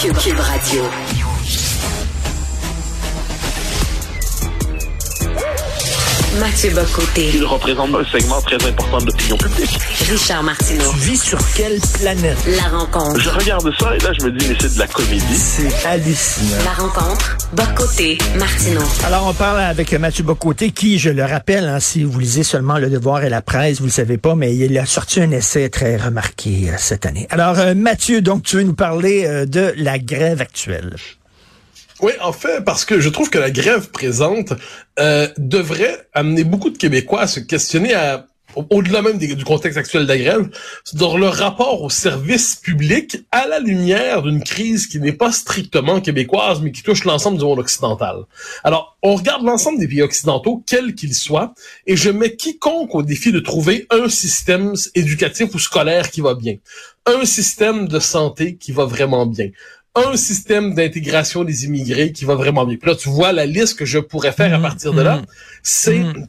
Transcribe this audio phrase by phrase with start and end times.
[0.00, 1.99] Cube, Radio.
[6.40, 7.30] Mathieu Bocoté.
[7.34, 9.78] Il représente un segment très important de l'opinion publique.
[10.10, 10.90] Richard Martineau.
[10.92, 12.38] Tu vis sur quelle planète?
[12.56, 13.20] La rencontre.
[13.20, 15.36] Je regarde ça et là, je me dis, mais c'est de la comédie.
[15.36, 16.64] C'est hallucinant.
[16.64, 17.36] La rencontre.
[17.52, 18.16] Bocoté.
[18.38, 18.80] Martineau.
[19.04, 22.78] Alors, on parle avec Mathieu Bocoté, qui, je le rappelle, hein, si vous lisez seulement
[22.78, 25.68] Le Devoir et la presse, vous le savez pas, mais il a sorti un essai
[25.68, 27.26] très remarqué euh, cette année.
[27.28, 30.96] Alors, euh, Mathieu, donc, tu veux nous parler euh, de la grève actuelle?
[32.02, 34.54] Oui, en fait, parce que je trouve que la grève présente
[34.98, 38.26] euh, devrait amener beaucoup de Québécois à se questionner à
[38.70, 40.48] au-delà même du contexte actuel de la grève,
[40.94, 46.00] dans leur rapport au service public à la lumière d'une crise qui n'est pas strictement
[46.00, 48.24] québécoise, mais qui touche l'ensemble du monde occidental.
[48.64, 51.54] Alors, on regarde l'ensemble des pays occidentaux, quels qu'ils soient,
[51.86, 56.34] et je mets quiconque au défi de trouver un système éducatif ou scolaire qui va
[56.34, 56.56] bien,
[57.06, 59.50] un système de santé qui va vraiment bien,
[59.96, 62.76] un système d'intégration des immigrés qui va vraiment bien.
[62.76, 65.16] Puis là, tu vois la liste que je pourrais faire à Mmh, partir de là.
[65.16, 65.26] mmh.
[65.62, 66.26] C'est Mmh.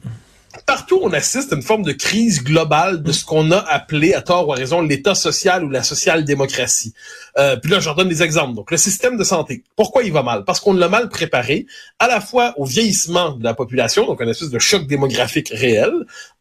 [0.66, 4.20] partout on assiste à une forme de crise globale de ce qu'on a appelé à
[4.22, 6.92] tort ou à raison l'État social ou la social-démocratie.
[7.38, 8.54] Euh, puis là, j'en donne des exemples.
[8.54, 9.62] Donc, le système de santé.
[9.76, 10.44] Pourquoi il va mal?
[10.44, 11.66] Parce qu'on l'a mal préparé,
[11.98, 15.92] à la fois au vieillissement de la population, donc un espèce de choc démographique réel.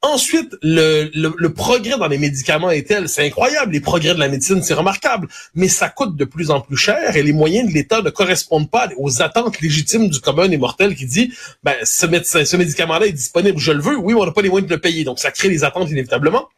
[0.01, 3.73] Ensuite, le, le, le progrès dans les médicaments est tel, c'est incroyable.
[3.73, 5.27] Les progrès de la médecine, c'est remarquable.
[5.55, 8.69] Mais ça coûte de plus en plus cher et les moyens de l'État ne correspondent
[8.69, 11.31] pas aux attentes légitimes du commun et mortel qui dit,
[11.63, 13.97] ben, ce, médecin, ce médicament-là est disponible, je le veux.
[13.97, 15.03] Oui, mais on n'a pas les moyens de le payer.
[15.03, 16.49] Donc, ça crée des attentes inévitablement.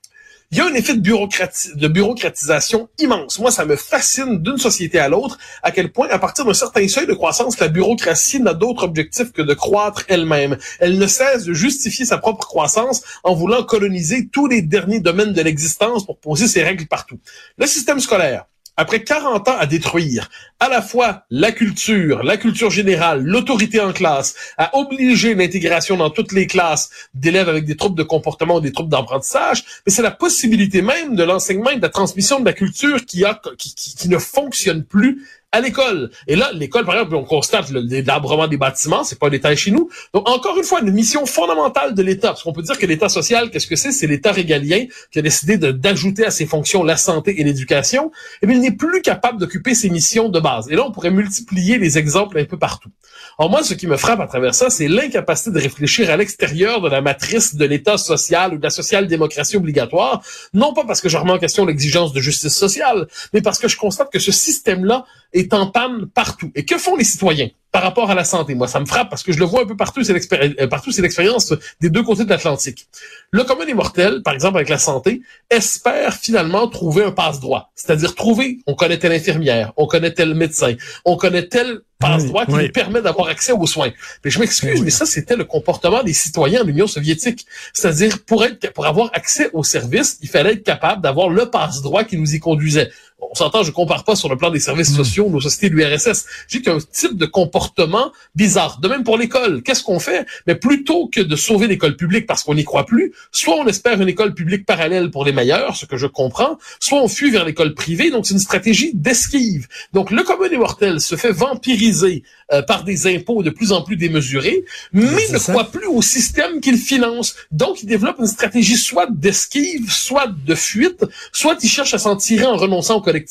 [0.51, 3.39] Il y a un effet de, bureaucrati- de bureaucratisation immense.
[3.39, 6.87] Moi, ça me fascine d'une société à l'autre, à quel point, à partir d'un certain
[6.87, 10.57] seuil de croissance, la bureaucratie n'a d'autre objectif que de croître elle-même.
[10.79, 15.33] Elle ne cesse de justifier sa propre croissance en voulant coloniser tous les derniers domaines
[15.33, 17.19] de l'existence pour poser ses règles partout.
[17.57, 18.45] Le système scolaire,
[18.77, 20.29] après 40 ans à détruire
[20.59, 26.09] à la fois la culture, la culture générale, l'autorité en classe, à obliger l'intégration dans
[26.09, 30.01] toutes les classes d'élèves avec des troubles de comportement ou des troubles d'apprentissage, mais c'est
[30.01, 33.75] la possibilité même de l'enseignement et de la transmission de la culture qui, a, qui,
[33.75, 36.09] qui, qui ne fonctionne plus à l'école.
[36.27, 39.55] Et là, l'école, par exemple, on constate le délabrement des bâtiments, c'est pas un détail
[39.55, 39.87] chez nous.
[40.13, 43.07] Donc, encore une fois, une mission fondamentale de l'État, parce qu'on peut dire que l'État
[43.07, 43.91] social, qu'est-ce que c'est?
[43.91, 48.11] C'est l'État régalien qui a décidé d'ajouter à ses fonctions la santé et l'éducation.
[48.41, 50.69] Et bien, il n'est plus capable d'occuper ses missions de base.
[50.71, 52.89] Et là, on pourrait multiplier les exemples un peu partout.
[53.37, 56.81] Alors moi, ce qui me frappe à travers ça, c'est l'incapacité de réfléchir à l'extérieur
[56.81, 60.21] de la matrice de l'État social ou de la social-démocratie obligatoire,
[60.53, 63.67] non pas parce que je remets en question l'exigence de justice sociale, mais parce que
[63.67, 66.51] je constate que ce système-là est en panne partout.
[66.55, 68.53] Et que font les citoyens par rapport à la santé?
[68.55, 70.67] Moi, ça me frappe parce que je le vois un peu partout, c'est l'expéri- euh,
[70.67, 72.87] partout, c'est l'expérience des deux côtés de l'Atlantique.
[73.31, 77.71] Le commun des mortels, par exemple avec la santé, espère finalement trouver un passe-droit.
[77.75, 82.51] C'est-à-dire trouver, on connaît telle infirmière, on connaît tel médecin, on connaît tel passe-droit qui
[82.51, 82.63] oui.
[82.65, 83.91] nous permet d'avoir accès aux soins.
[84.23, 87.45] Mais je m'excuse, mais ça, c'était le comportement des citoyens en Union soviétique.
[87.73, 92.03] C'est-à-dire, pour être, pour avoir accès aux services, il fallait être capable d'avoir le passe-droit
[92.03, 92.91] qui nous y conduisait.
[93.33, 96.27] On s'entend, je compare pas sur le plan des services sociaux, nos sociétés de l'URSS.
[96.47, 98.79] J'ai qu'un type de comportement bizarre.
[98.79, 99.63] De même pour l'école.
[99.63, 100.27] Qu'est-ce qu'on fait?
[100.45, 103.99] Mais plutôt que de sauver l'école publique parce qu'on n'y croit plus, soit on espère
[103.99, 107.43] une école publique parallèle pour les meilleurs, ce que je comprends, soit on fuit vers
[107.43, 108.11] l'école privée.
[108.11, 109.67] Donc, c'est une stratégie d'esquive.
[109.93, 112.21] Donc, le commun des mortels se fait vampiriser
[112.51, 115.53] euh, par des impôts de plus en plus démesurés, mais ne ça.
[115.53, 117.33] croit plus au système qu'il finance.
[117.49, 122.15] Donc, il développe une stratégie soit d'esquive, soit de fuite, soit il cherche à s'en
[122.15, 123.22] tirer en renonçant au collectif.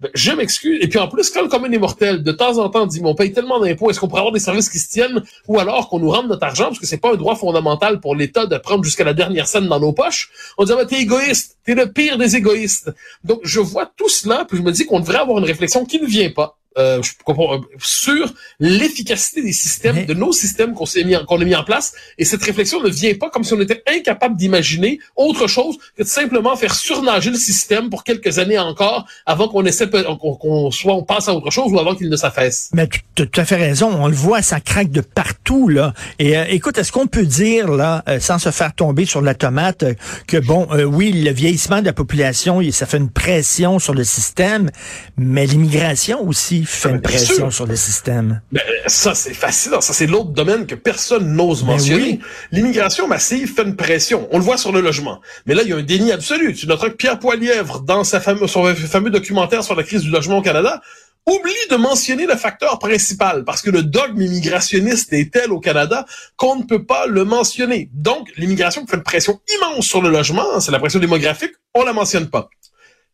[0.00, 0.78] Ben, je m'excuse.
[0.82, 3.14] Et puis, en plus, quand le commun des mortels, de temps en temps, dit, on
[3.14, 5.98] paye tellement d'impôts, est-ce qu'on pourrait avoir des services qui se tiennent, ou alors qu'on
[5.98, 8.84] nous rende notre argent, parce que c'est pas un droit fondamental pour l'État de prendre
[8.84, 10.30] jusqu'à la dernière scène dans nos poches?
[10.56, 12.92] On dit, ah, ben, t'es égoïste, t'es le pire des égoïstes.
[13.24, 16.00] Donc, je vois tout cela, puis je me dis qu'on devrait avoir une réflexion qui
[16.00, 16.58] ne vient pas.
[16.78, 21.16] Euh, je comprends, euh, sur l'efficacité des systèmes, Mais- de nos systèmes qu'on s'est mis,
[21.16, 21.92] en- qu'on a mis en place.
[22.18, 26.02] Et cette réflexion ne vient pas comme si on était incapable d'imaginer autre chose que
[26.02, 30.70] de simplement faire surnager le système pour quelques années encore avant qu'on essaie, qu'on, qu'on
[30.70, 32.70] soit, on passe à autre chose ou avant qu'il ne s'affaisse.
[32.72, 33.90] Mais tu as tout à fait raison.
[33.92, 35.94] On le voit, ça craque de partout, là.
[36.18, 39.34] Et euh, écoute, est-ce qu'on peut dire, là, euh, sans se faire tomber sur la
[39.34, 39.94] tomate, euh,
[40.26, 44.04] que bon, euh, oui, le vieillissement de la population, ça fait une pression sur le
[44.04, 44.70] système,
[45.16, 48.42] mais l'immigration aussi fait une pression sur le système.
[48.52, 49.80] Ben, ça, c'est fascinant.
[49.80, 52.02] Ça, c'est l'autre domaine que personne n'ose Ben mentionner.
[52.02, 52.20] oui.
[52.52, 54.28] L'immigration massive fait une pression.
[54.32, 55.20] On le voit sur le logement.
[55.46, 56.54] Mais là, il y a un déni absolu.
[56.54, 60.10] Tu noteras que Pierre Poilièvre, dans sa fameux, son fameux documentaire sur la crise du
[60.10, 60.80] logement au Canada,
[61.26, 66.06] oublie de mentionner le facteur principal parce que le dogme immigrationniste est tel au Canada
[66.36, 67.90] qu'on ne peut pas le mentionner.
[67.92, 71.92] Donc, l'immigration fait une pression immense sur le logement, c'est la pression démographique, on la
[71.92, 72.48] mentionne pas.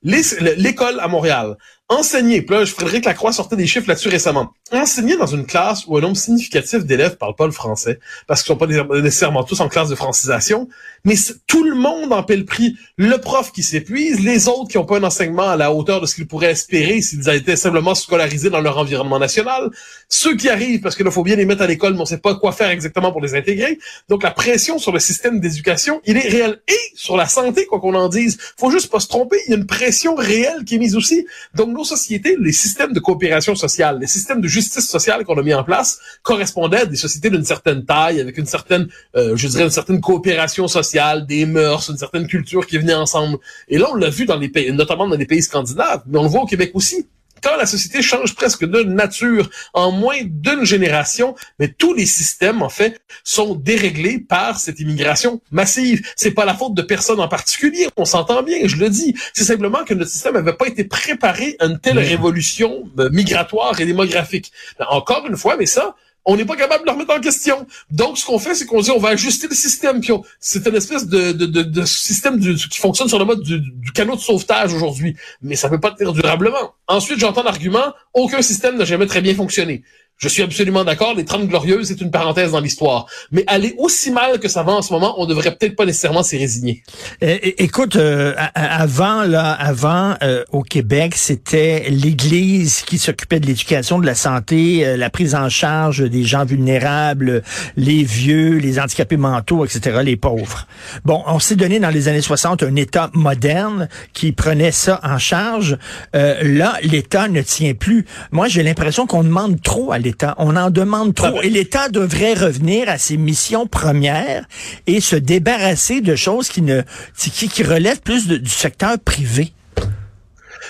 [0.02, 1.56] L'école à Montréal,
[1.88, 5.98] enseigner, puis là, Frédéric Lacroix sortait des chiffres là-dessus récemment, enseigner dans une classe où
[5.98, 9.68] un nombre significatif d'élèves parlent pas le français, parce qu'ils sont pas nécessairement tous en
[9.68, 10.68] classe de francisation,
[11.04, 11.14] mais
[11.46, 12.76] tout le monde en paie le prix.
[12.96, 16.06] Le prof qui s'épuise, les autres qui ont pas un enseignement à la hauteur de
[16.06, 19.70] ce qu'ils pourraient espérer s'ils étaient simplement scolarisés dans leur environnement national,
[20.08, 22.34] ceux qui arrivent parce qu'il faut bien les mettre à l'école, mais on sait pas
[22.34, 23.78] quoi faire exactement pour les intégrer.
[24.08, 27.78] Donc la pression sur le système d'éducation, il est réel et sur la santé, quoi
[27.78, 28.38] qu'on en dise.
[28.56, 31.26] Faut juste pas se tromper, il y a une pression réelle qui est mise aussi.
[31.54, 35.42] Donc nos sociétés, les systèmes de coopération sociale, les systèmes de justice sociale qu'on a
[35.42, 39.48] mis en place correspondaient à des sociétés d'une certaine taille, avec une certaine, euh, je
[39.48, 43.38] dirais, une certaine coopération sociale, des mœurs, une certaine culture qui venait ensemble.
[43.68, 46.22] Et là, on l'a vu dans les pays, notamment dans les pays scandinaves, mais on
[46.22, 47.06] le voit au Québec aussi
[47.44, 52.62] quand la société change presque de nature en moins d'une génération, mais tous les systèmes,
[52.62, 56.08] en fait, sont déréglés par cette immigration massive.
[56.16, 59.14] C'est pas la faute de personne en particulier, on s'entend bien, je le dis.
[59.34, 63.78] C'est simplement que notre système n'avait pas été préparé à une telle révolution euh, migratoire
[63.78, 64.50] et démographique.
[64.88, 65.94] Encore une fois, mais ça,
[66.24, 67.66] on n'est pas capable de le remettre en question.
[67.90, 70.00] Donc, ce qu'on fait, c'est qu'on dit on va ajuster le système.
[70.40, 74.16] C'est une espèce de, de, de, système qui fonctionne sur le mode du, du canot
[74.16, 75.16] de sauvetage aujourd'hui.
[75.42, 76.74] Mais ça ne peut pas tenir durablement.
[76.88, 79.82] Ensuite, j'entends l'argument, aucun système n'a jamais très bien fonctionné.
[80.16, 83.06] Je suis absolument d'accord, les 30 glorieuses, c'est une parenthèse dans l'histoire.
[83.32, 86.22] Mais aller aussi mal que ça va en ce moment, on devrait peut-être pas nécessairement
[86.22, 86.84] s'y résigner.
[87.20, 94.06] écoute, euh, avant, là, avant, euh, au Québec, c'était l'Église qui s'occupait de l'éducation, de
[94.06, 97.42] la santé, euh, la prise en charge des gens vulnérables,
[97.76, 100.68] les vieux, les handicapés mentaux, etc., les pauvres.
[101.04, 105.18] Bon, on s'est donné dans les années 60 un État moderne qui prenait ça en
[105.18, 105.76] charge.
[106.12, 108.06] là, l'État ne tient plus.
[108.30, 110.34] Moi, j'ai l'impression qu'on demande trop à l'État.
[110.38, 111.42] On en demande trop.
[111.42, 114.46] Et l'État devrait revenir à ses missions premières
[114.86, 116.82] et se débarrasser de choses qui ne
[117.16, 119.52] qui, qui relèvent plus du secteur privé.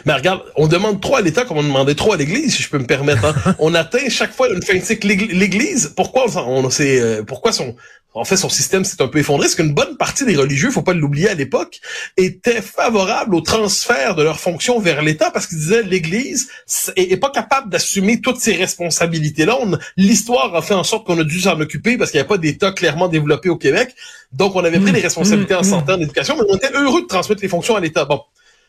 [0.05, 2.69] Mais regarde, on demande trop à l'État comme on demandait trop à l'Église, si je
[2.69, 3.25] peux me permettre.
[3.25, 3.55] Hein.
[3.58, 5.06] on atteint chaque fois une fin de cycle.
[5.06, 7.75] L'Église, pourquoi on, sait, euh, pourquoi son,
[8.14, 10.82] en fait, son système s'est un peu effondré, parce qu'une bonne partie des religieux, faut
[10.82, 11.81] pas l'oublier à l'époque,
[12.17, 16.49] étaient favorables au transfert de leurs fonctions vers l'État parce qu'ils disaient l'Église
[16.94, 19.58] est, pas capable d'assumer toutes ces responsabilités-là.
[19.96, 22.38] L'histoire a fait en sorte qu'on a dû s'en occuper parce qu'il n'y avait pas
[22.38, 23.94] d'État clairement développé au Québec.
[24.32, 26.73] Donc, on avait pris des mmh, responsabilités en mmh, santé, en éducation, mais on était
[26.73, 28.05] heureux de transmettre les fonctions à l'État.
[28.05, 28.20] Bon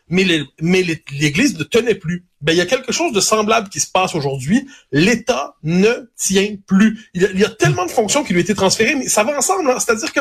[0.08, 2.26] mais l'Église ne tenait plus.
[2.42, 4.68] Ben, il y a quelque chose de semblable qui se passe aujourd'hui.
[4.92, 7.10] L'État ne tient plus.
[7.14, 9.70] Il y, a, tellement de fonctions qui lui ont été transférées, mais ça va ensemble.
[9.70, 9.80] Hein.
[9.80, 10.20] C'est-à-dire que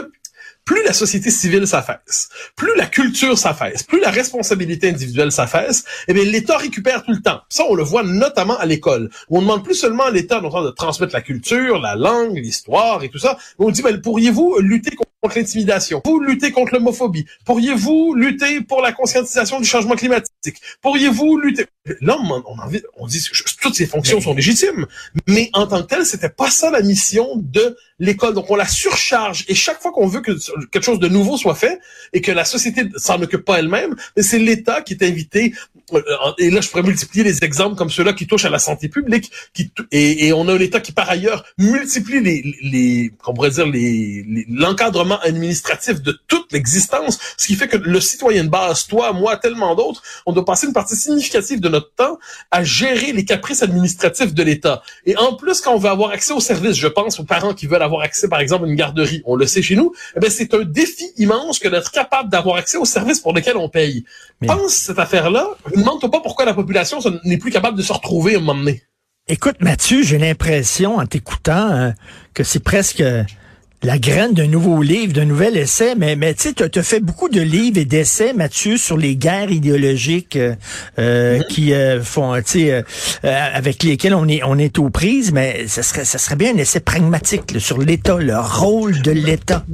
[0.64, 6.14] plus la société civile s'affaisse, plus la culture s'affaisse, plus la responsabilité individuelle s'affaisse, eh
[6.14, 7.40] bien, l'État récupère tout le temps.
[7.49, 10.70] Ça, on le voit notamment à l'école, où on demande plus seulement à l'État de
[10.70, 14.90] transmettre la culture, la langue, l'histoire et tout ça, mais on dit, ben, pourriez-vous lutter
[14.96, 16.02] contre contre l'intimidation?
[16.05, 17.25] Vous lutter contre l'homophobie?
[17.46, 20.60] Pourriez-vous lutter pour la conscientisation du changement climatique?
[20.82, 21.64] Pourriez-vous lutter?
[22.02, 22.44] Là, on,
[22.99, 24.87] on, dit que toutes ces fonctions sont légitimes,
[25.26, 28.35] mais en tant que tel, c'était pas ça la mission de l'école.
[28.35, 30.32] Donc, on la surcharge et chaque fois qu'on veut que
[30.70, 31.79] quelque chose de nouveau soit fait
[32.12, 35.55] et que la société s'en occupe pas elle-même, c'est l'État qui est invité.
[35.93, 36.00] Euh,
[36.38, 39.31] et là, je pourrais multiplier les exemples comme ceux-là qui touchent à la santé publique,
[39.52, 43.67] qui et, on a un État qui par ailleurs multiplie les, les, on pourrait dire
[43.67, 49.12] les l'encadrement administratif de toute l'existence, ce qui fait que le citoyen de base, toi,
[49.12, 52.19] moi, tellement d'autres, on doit passer une partie significative de notre temps
[52.51, 54.83] à gérer les caprices administratifs de l'État.
[55.05, 57.67] Et en plus, quand on veut avoir accès aux services, je pense aux parents qui
[57.67, 60.55] veulent avoir accès, par exemple, à une garderie, on le sait chez nous, eh c'est
[60.55, 64.05] un défi immense que d'être capable d'avoir accès aux services pour lesquels on paye.
[64.46, 68.34] Pense cette affaire-là, ne demande pas pourquoi la population n'est plus capable de se retrouver
[68.34, 68.82] à un moment donné.
[69.27, 71.94] Écoute, Mathieu, j'ai l'impression, en t'écoutant, hein,
[72.34, 73.03] que c'est presque
[73.84, 77.00] la graine d'un nouveau livre, d'un nouvel essai, mais, mais tu sais, tu as fait
[77.00, 80.55] beaucoup de livres et d'essais, Mathieu, sur les guerres idéologiques euh,
[80.98, 81.46] euh mm-hmm.
[81.48, 82.82] qui euh, font, tu sais, euh,
[83.22, 86.58] avec lesquelles on est, on est aux prises, mais ça serait, ça serait bien un
[86.58, 89.64] essai pragmatique sur l'État, le rôle de l'État.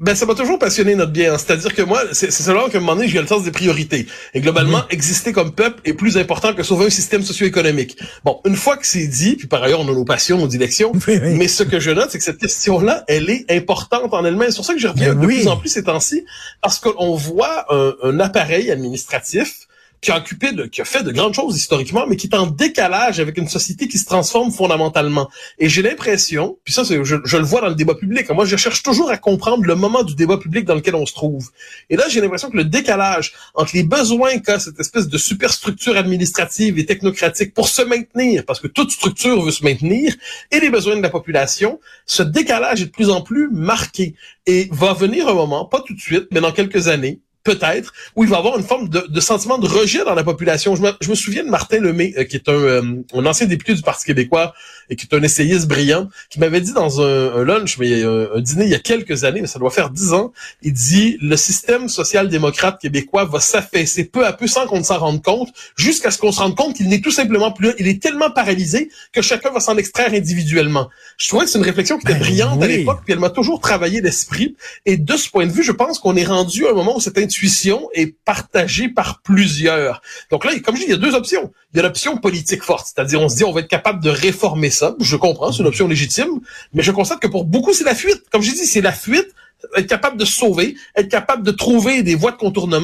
[0.00, 1.38] Ben, ça m'a toujours passionné notre bien.
[1.38, 4.06] C'est-à-dire que moi, c'est seulement qu'à un moment donné, j'ai le sens des priorités.
[4.34, 4.86] Et globalement, mhm.
[4.90, 7.96] exister comme peuple est plus important que sauver un système socio-économique.
[8.24, 10.92] Bon, une fois que c'est dit, puis par ailleurs, on a nos passions, nos directions,
[11.06, 14.50] mais ce que je note, c'est que cette question-là, elle est importante en elle-même.
[14.50, 16.24] C'est pour ça que je reviens de plus en plus ces temps-ci,
[16.60, 19.68] parce qu'on voit un, un appareil administratif
[20.04, 22.46] qui a occupé, de, qui a fait de grandes choses historiquement, mais qui est en
[22.46, 25.30] décalage avec une société qui se transforme fondamentalement.
[25.58, 28.28] Et j'ai l'impression, puis ça, je, je, le vois dans le débat public.
[28.30, 31.14] Moi, je cherche toujours à comprendre le moment du débat public dans lequel on se
[31.14, 31.50] trouve.
[31.88, 35.96] Et là, j'ai l'impression que le décalage entre les besoins qu'a cette espèce de superstructure
[35.96, 40.14] administrative et technocratique pour se maintenir, parce que toute structure veut se maintenir,
[40.50, 44.14] et les besoins de la population, ce décalage est de plus en plus marqué.
[44.46, 48.24] Et va venir un moment, pas tout de suite, mais dans quelques années, peut-être, où
[48.24, 50.74] il va avoir une forme de, de, sentiment de rejet dans la population.
[50.74, 53.46] Je me, je me souviens de Martin Lemay, euh, qui est un, euh, un, ancien
[53.46, 54.54] député du Parti québécois
[54.90, 58.28] et qui est un essayiste brillant, qui m'avait dit dans un, un lunch, mais un,
[58.34, 60.32] un, dîner il y a quelques années, mais ça doit faire dix ans,
[60.62, 64.98] il dit le système social-démocrate québécois va s'affaisser peu à peu sans qu'on ne s'en
[64.98, 67.74] rende compte, jusqu'à ce qu'on se rende compte qu'il n'est tout simplement plus là.
[67.78, 70.88] Il est tellement paralysé que chacun va s'en extraire individuellement.
[71.18, 73.30] Je trouvais que c'est une réflexion qui était ben brillante à l'époque, puis elle m'a
[73.30, 74.56] toujours travaillé l'esprit.
[74.86, 77.00] Et de ce point de vue, je pense qu'on est rendu à un moment où
[77.00, 80.00] cette intuition est partagée par plusieurs.
[80.30, 81.52] Donc là, comme je dis, il y a deux options.
[81.72, 84.10] Il y a l'option politique forte, c'est-à-dire on se dit on va être capable de
[84.10, 84.94] réformer ça.
[85.00, 86.40] Je comprends, c'est une option légitime,
[86.72, 88.22] mais je constate que pour beaucoup, c'est la fuite.
[88.30, 89.34] Comme je dis, c'est la fuite,
[89.76, 92.80] être capable de sauver, être capable de trouver des voies de contournement.